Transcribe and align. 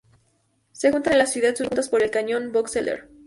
Se 0.71 0.91
juntan 0.91 1.13
en 1.13 1.19
la 1.19 1.27
ciudad, 1.27 1.53
subiendo 1.55 1.69
juntas 1.75 1.89
por 1.89 2.01
el 2.01 2.09
cañón 2.09 2.51
Box 2.51 2.75
Elder. 2.75 3.07